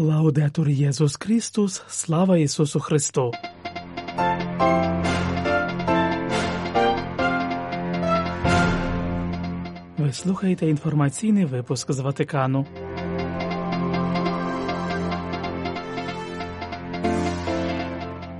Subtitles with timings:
[0.00, 3.32] Лаудетур Єсус Христос, слава Ісусу Христу!
[9.98, 12.66] Ви слухаєте інформаційний випуск з Ватикану.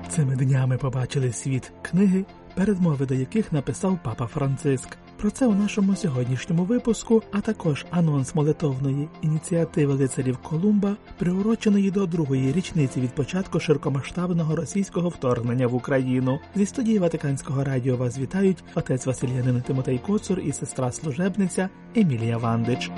[0.09, 2.25] Цими днями побачили світ книги,
[2.55, 4.89] передмови до яких написав папа Франциск.
[5.21, 12.07] Про це у нашому сьогоднішньому випуску, а також анонс молитовної ініціативи лицарів Колумба, приуроченої до
[12.07, 16.41] другої річниці від початку широкомасштабного російського вторгнення в Україну.
[16.57, 22.91] Зі студії Ватиканського радіо вас вітають отець Васильянин Тимотей Коцур і сестра служебниця Емілія Вандич.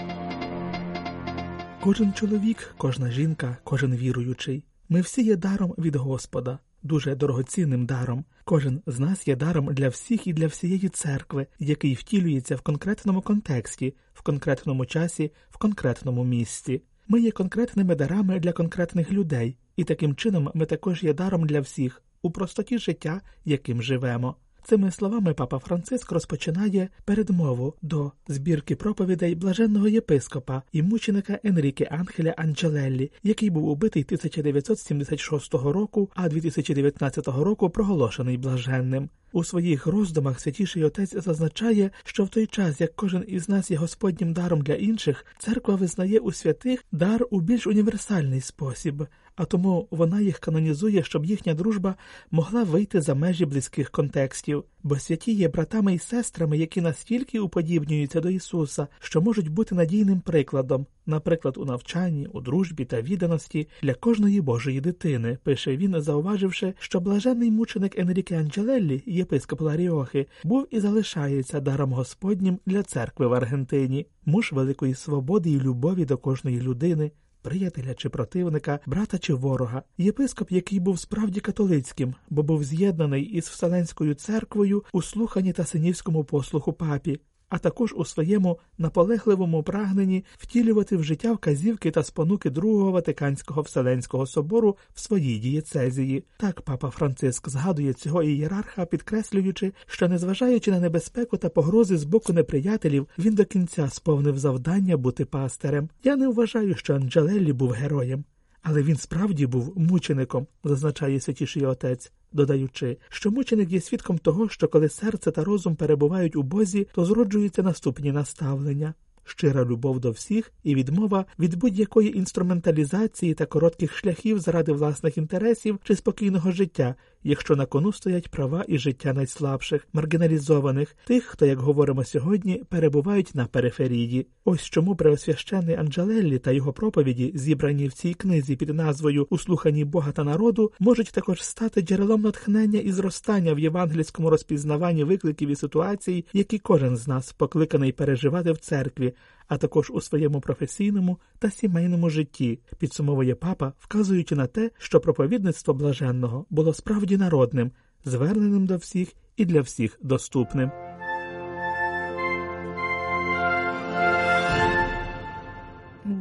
[1.81, 4.65] Кожен чоловік, кожна жінка, кожен віруючий.
[4.89, 8.25] Ми всі є даром від Господа дуже дорогоцінним даром.
[8.45, 13.21] Кожен з нас є даром для всіх і для всієї церкви, який втілюється в конкретному
[13.21, 16.83] контексті, в конкретному часі, в конкретному місці.
[17.09, 21.61] Ми є конкретними дарами для конкретних людей, і таким чином ми також є даром для
[21.61, 24.37] всіх у простоті життя, яким живемо.
[24.65, 32.35] Цими словами папа Франциск розпочинає передмову до збірки проповідей блаженного єпископа і мученика Енріке Анхеля
[32.37, 39.09] Анджелеллі, який був убитий 1976 року, а 2019 року проголошений блаженним.
[39.33, 43.77] У своїх роздумах святіший отець зазначає, що в той час, як кожен із нас є
[43.77, 49.89] Господнім даром для інших, церква визнає у святих дар у більш універсальний спосіб, а тому
[49.91, 51.95] вона їх канонізує, щоб їхня дружба
[52.31, 58.21] могла вийти за межі близьких контекстів, бо святі є братами і сестрами, які настільки уподібнюються
[58.21, 63.95] до Ісуса, що можуть бути надійним прикладом, наприклад, у навчанні, у дружбі та відданості для
[63.95, 70.81] кожної Божої дитини, пише він, зауваживши, що блаженний мученик Енріке Анджелеллі, єпископ Ларіохи, був і
[70.81, 77.11] залишається даром Господнім для церкви в Аргентині, муж великої свободи і любові до кожної людини
[77.43, 83.49] приятеля чи противника, брата чи ворога, єпископ, який був справді католицьким, бо був з'єднаний із
[83.49, 87.21] Вселенською церквою у слуханні та синівському послуху папі,
[87.53, 94.27] а також у своєму наполегливому прагненні втілювати в життя вказівки та спонуки Другого Ватиканського Вселенського
[94.27, 96.25] собору в своїй дієцезії.
[96.37, 102.33] Так папа Франциск згадує цього ієрарха, підкреслюючи, що, незважаючи на небезпеку та погрози з боку
[102.33, 105.89] неприятелів, він до кінця сповнив завдання бути пастирем.
[106.05, 108.25] Я не вважаю, що Анджелеллі був героєм.
[108.63, 114.69] Але він справді був мучеником, зазначає святіший отець, додаючи, що мученик є свідком того, що
[114.69, 118.95] коли серце та розум перебувають у Бозі, то зроджуються наступні наставлення.
[119.25, 125.79] Щира любов до всіх і відмова від будь-якої інструменталізації та коротких шляхів заради власних інтересів
[125.83, 126.95] чи спокійного життя,
[127.25, 133.35] якщо на кону стоять права і життя найслабших, маргіналізованих, тих, хто, як говоримо сьогодні, перебувають
[133.35, 134.27] на периферії.
[134.45, 140.13] Ось чому преосвященний Анджелеллі та його проповіді, зібрані в цій книзі під назвою Услухані Бога
[140.13, 146.25] та народу, можуть також стати джерелом натхнення і зростання в євангельському розпізнаванні викликів і ситуацій,
[146.33, 149.13] які кожен з нас покликаний переживати в церкві
[149.49, 155.75] а також у своєму професійному та сімейному житті, підсумовує папа, вказуючи на те, що проповідництво
[155.75, 157.71] блаженного було справді народним,
[158.05, 160.92] зверненим до всіх і для всіх доступним.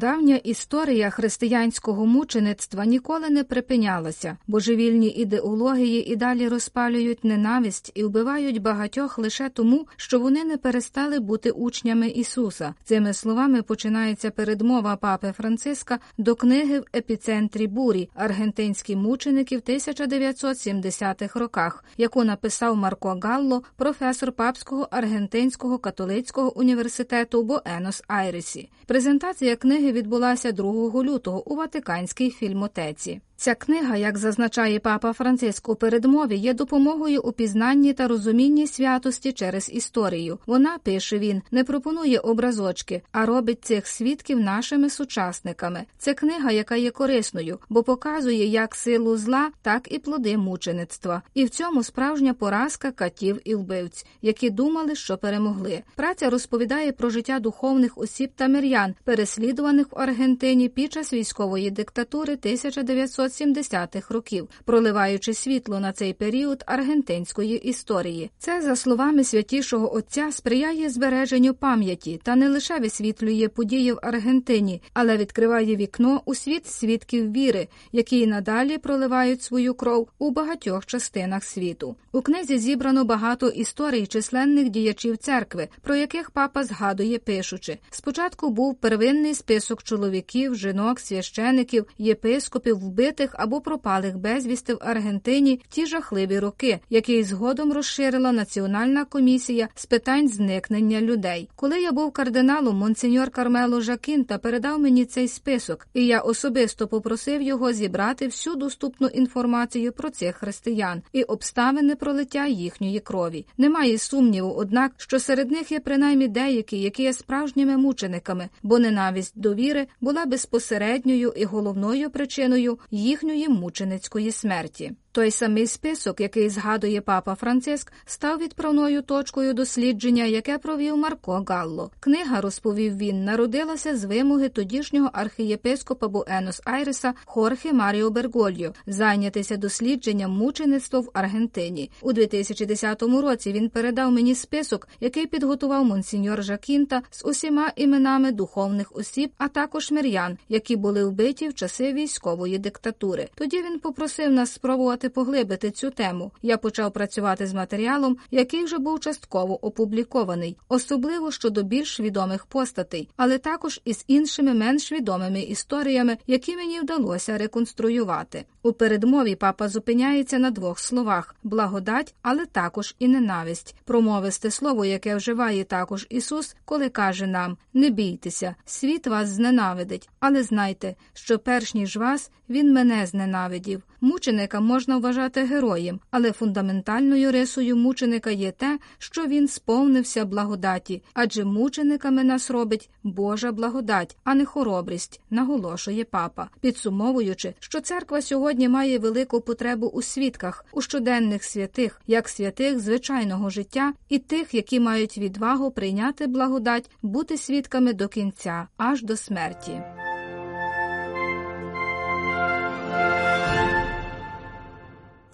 [0.01, 8.61] Давня історія християнського мучеництва ніколи не припинялася, божевільні ідеології і далі розпалюють ненависть і вбивають
[8.61, 12.73] багатьох лише тому, що вони не перестали бути учнями Ісуса.
[12.84, 21.40] Цими словами починається передмова папи Франциска до книги в епіцентрі бурі аргентинські мученики в 1970-х
[21.40, 28.69] роках, яку написав Марко Галло, професор Папського аргентинського католицького університету Буенос Айресі.
[28.85, 33.22] Презентація книги відбулася 2 лютого у Ватиканській фільмотеці.
[33.41, 39.31] Ця книга, як зазначає папа Франциск у передмові, є допомогою у пізнанні та розумінні святості
[39.31, 40.40] через історію.
[40.46, 45.84] Вона пише він, не пропонує образочки, а робить цих свідків нашими сучасниками.
[45.97, 51.22] Це книга, яка є корисною, бо показує як силу зла, так і плоди мучеництва.
[51.34, 55.84] І в цьому справжня поразка катів і вбивць, які думали, що перемогли.
[55.96, 62.34] Праця розповідає про життя духовних осіб та мирян, переслідуваних в Аргентині під час військової диктатури
[62.34, 68.31] 1900 1870-х років, проливаючи світло на цей період аргентинської історії.
[68.39, 74.81] Це, за словами святішого отця, сприяє збереженню пам'яті та не лише висвітлює події в Аргентині,
[74.93, 81.43] але відкриває вікно у світ свідків віри, які надалі проливають свою кров у багатьох частинах
[81.43, 81.95] світу.
[82.11, 88.75] У книзі зібрано багато історій численних діячів церкви, про яких папа згадує, пишучи: спочатку був
[88.75, 96.40] первинний список чоловіків, жінок, священиків, єпископів, вбитих або пропалих безвісти в Аргентині в ті жахливі
[96.40, 101.50] роки, який згодом розширила Національна комісія з питань зникнення людей.
[101.56, 107.41] Коли я був кардиналом, монсеньор Кармело Жакінта передав мені цей список, і я особисто попросив
[107.41, 113.46] його зібрати всю доступну інформацію про цих християн і обставини пролиття їхньої крові.
[113.58, 119.34] Немає сумніву, однак, що серед них є принаймні деякі, які є справжніми мучениками, бо ненависть
[119.35, 122.78] до віри була безпосередньою і головною причиною
[123.11, 124.91] їхньої мученицької смерті.
[125.13, 131.91] Той самий список, який згадує папа Франциск, став відправною точкою дослідження, яке провів Марко Галло.
[131.99, 140.31] Книга, розповів він, народилася з вимоги тодішнього архієпископа Буенос Айреса Хорхе Маріо Бергольо зайнятися дослідженням
[140.31, 141.91] мучеництва в Аргентині.
[142.02, 148.96] У 2010 році він передав мені список, який підготував монсіньор Жакінта з усіма іменами духовних
[148.96, 153.29] осіб, а також мир'ян, які були вбиті в часи військової диктатури.
[153.35, 156.31] Тоді він попросив нас спробувати поглибити цю тему.
[156.41, 163.09] Я почав працювати з матеріалом, який вже був частково опублікований, особливо щодо більш відомих постатей,
[163.17, 168.45] але також із іншими менш відомими історіями, які мені вдалося реконструювати.
[168.63, 173.75] У передмові папа зупиняється на двох словах: благодать, але також і ненависть.
[173.85, 180.43] Промовисте слово, яке вживає також Ісус, коли каже нам: не бійтеся, світ вас зненавидить, але
[180.43, 183.83] знайте, що перш ніж вас він мене зненавидів.
[184.03, 191.45] Мученика можна вважати героєм, але фундаментальною рисою мученика є те, що він сповнився благодаті, адже
[191.45, 198.99] мучениками нас робить Божа благодать, а не хоробрість, наголошує папа, підсумовуючи, що церква сьогодні має
[198.99, 205.17] велику потребу у свідках, у щоденних святих, як святих звичайного життя, і тих, які мають
[205.17, 209.81] відвагу прийняти благодать, бути свідками до кінця, аж до смерті.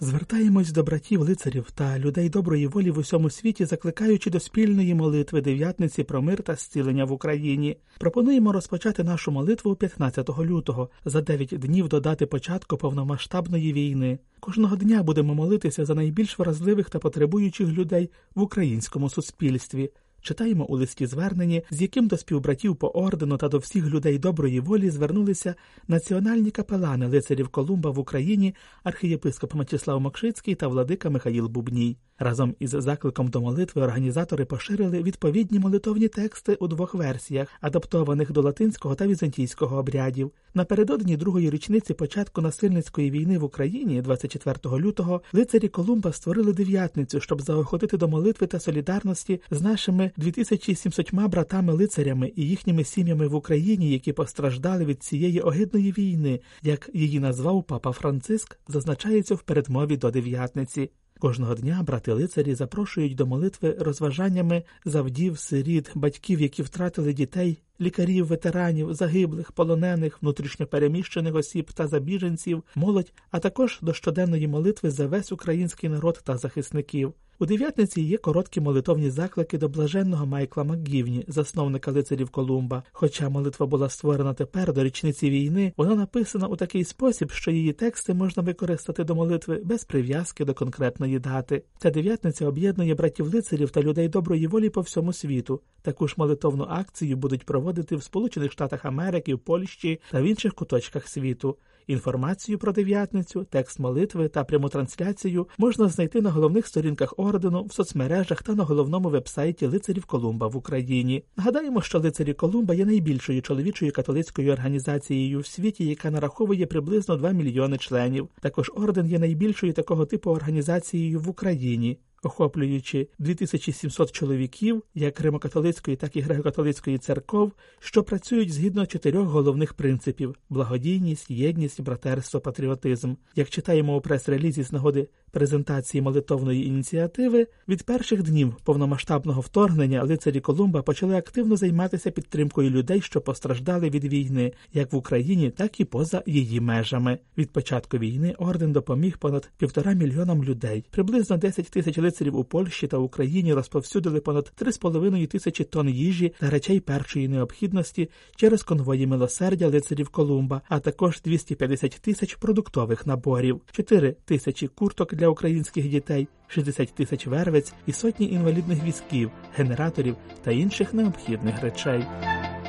[0.00, 5.40] Звертаємось до братів лицарів та людей доброї волі в усьому світі, закликаючи до спільної молитви
[5.40, 7.76] дев'ятниці про мир та зцілення в Україні.
[7.98, 14.18] Пропонуємо розпочати нашу молитву 15 лютого, за 9 днів до дати початку повномасштабної війни.
[14.40, 19.90] Кожного дня будемо молитися за найбільш вразливих та потребуючих людей в українському суспільстві.
[20.20, 24.60] Читаємо у листі зверненні, з яким до співбратів по ордену та до всіх людей доброї
[24.60, 25.54] волі звернулися
[25.88, 28.54] національні капелани лицарів Колумба в Україні,
[28.84, 31.96] архієпископ Матіслав Мокшицький та владика Михаїл Бубній.
[32.18, 38.42] Разом із закликом до молитви організатори поширили відповідні молитовні тексти у двох версіях, адаптованих до
[38.42, 40.32] латинського та візантійського обрядів.
[40.54, 47.42] Напередодні другої річниці початку насильницької війни в Україні, 24 лютого, лицарі Колумба створили дев'ятницю, щоб
[47.42, 53.90] заохотити до молитви та солідарності з нашими 2700 братами лицарями і їхніми сім'ями в Україні,
[53.90, 60.10] які постраждали від цієї огидної війни, як її назвав папа Франциск, зазначається в передмові до
[60.10, 60.90] дев'ятниці.
[61.18, 68.26] Кожного дня брати лицарі запрошують до молитви розважаннями завдів, сиріт, батьків, які втратили дітей, лікарів,
[68.26, 75.32] ветеранів, загиблих, полонених, внутрішньопереміщених осіб та забіженців, молодь, а також до щоденної молитви за весь
[75.32, 77.14] український народ та захисників.
[77.40, 82.82] У дев'ятниці є короткі молитовні заклики до блаженного Майкла Макгівні, засновника лицарів Колумба.
[82.92, 87.72] Хоча молитва була створена тепер до річниці війни, вона написана у такий спосіб, що її
[87.72, 91.62] тексти можна використати до молитви без прив'язки до конкретної дати.
[91.78, 95.60] Ця дев'ятниця об'єднує братів лицарів та людей доброї волі по всьому світу.
[95.82, 100.54] Таку ж молитовну акцію будуть проводити в Сполучених Штатах Америки, в Польщі та в інших
[100.54, 101.56] куточках світу.
[101.88, 107.72] Інформацію про дев'ятницю, текст молитви та пряму трансляцію можна знайти на головних сторінках ордену, в
[107.72, 111.24] соцмережах та на головному вебсайті лицарів Колумба в Україні.
[111.36, 117.30] Нагадаємо, що лицарі Колумба є найбільшою чоловічою католицькою організацією в світі, яка нараховує приблизно 2
[117.30, 118.28] мільйони членів.
[118.40, 126.16] Також орден є найбільшою такого типу організацією в Україні охоплюючи 2700 чоловіків, як римокатолицької, так
[126.16, 133.14] і греко-католицької церков, що працюють згідно чотирьох головних принципів: благодійність, єдність, братерство, патріотизм.
[133.36, 140.40] Як читаємо у прес-релізі з нагоди презентації молитовної ініціативи, від перших днів повномасштабного вторгнення лицарі
[140.40, 145.84] Колумба почали активно займатися підтримкою людей, що постраждали від війни, як в Україні, так і
[145.84, 147.18] поза її межами.
[147.38, 150.84] Від початку війни орден допоміг понад півтора мільйонам людей.
[150.90, 156.50] Приблизно 10 тисяч лицарів у Польщі та Україні розповсюдили понад 3,5 тисячі тонн їжі та
[156.50, 164.16] речей першої необхідності через конвої милосердя лицарів Колумба, а також 250 тисяч продуктових наборів, 4
[164.24, 170.94] тисячі курток для українських дітей, 60 тисяч вервець і сотні інвалідних візків, генераторів та інших
[170.94, 172.04] необхідних речей.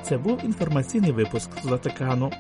[0.04, 2.32] Це був інформаційний випуск з Ватикану.